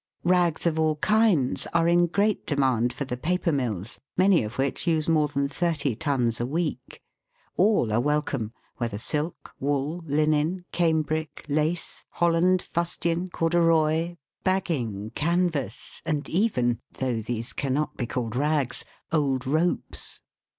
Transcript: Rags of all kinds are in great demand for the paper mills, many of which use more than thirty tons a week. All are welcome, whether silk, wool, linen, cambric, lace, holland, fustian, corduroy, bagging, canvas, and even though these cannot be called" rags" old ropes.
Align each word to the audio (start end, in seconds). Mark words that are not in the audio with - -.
Rags 0.23 0.65
of 0.65 0.79
all 0.79 0.95
kinds 0.95 1.67
are 1.75 1.87
in 1.87 2.07
great 2.07 2.47
demand 2.47 2.91
for 2.91 3.05
the 3.05 3.15
paper 3.17 3.51
mills, 3.51 3.99
many 4.17 4.41
of 4.41 4.57
which 4.57 4.87
use 4.87 5.07
more 5.07 5.27
than 5.27 5.47
thirty 5.47 5.95
tons 5.95 6.39
a 6.39 6.45
week. 6.47 7.03
All 7.55 7.93
are 7.93 7.99
welcome, 7.99 8.51
whether 8.77 8.97
silk, 8.97 9.53
wool, 9.59 10.03
linen, 10.07 10.65
cambric, 10.71 11.45
lace, 11.47 12.03
holland, 12.13 12.63
fustian, 12.63 13.29
corduroy, 13.29 14.15
bagging, 14.43 15.11
canvas, 15.13 16.01
and 16.03 16.27
even 16.27 16.79
though 16.93 17.21
these 17.21 17.53
cannot 17.53 17.95
be 17.95 18.07
called" 18.07 18.35
rags" 18.35 18.83
old 19.13 19.45
ropes. 19.45 20.21